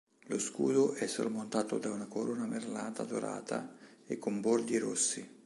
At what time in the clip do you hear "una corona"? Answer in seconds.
1.91-2.47